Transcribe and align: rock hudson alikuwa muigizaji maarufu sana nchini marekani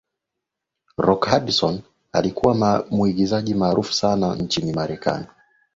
rock 0.97 1.27
hudson 1.29 1.81
alikuwa 2.11 2.85
muigizaji 2.91 3.53
maarufu 3.53 3.93
sana 3.93 4.35
nchini 4.35 4.73
marekani 4.73 5.25